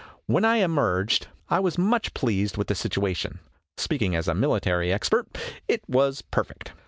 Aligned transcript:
When 0.25 0.43
I 0.43 0.55
emerged, 0.55 1.27
I 1.47 1.59
was 1.59 1.77
much 1.77 2.15
pleased 2.15 2.57
with 2.57 2.65
the 2.69 2.73
situation. 2.73 3.37
Speaking 3.77 4.15
as 4.15 4.27
a 4.27 4.33
military 4.33 4.91
expert, 4.91 5.27
it 5.67 5.87
was 5.87 6.23
perfect. 6.23 6.71